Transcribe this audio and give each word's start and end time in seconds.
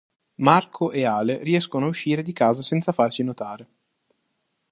Marco 0.39 0.89
e 0.91 1.05
Ale 1.05 1.43
riescono 1.43 1.85
a 1.85 1.89
uscire 1.89 2.23
di 2.23 2.33
casa 2.33 2.63
senza 2.63 2.91
farsi 2.91 3.21
notare. 3.21 3.67